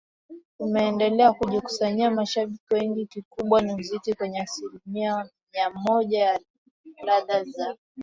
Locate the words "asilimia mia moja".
4.41-6.19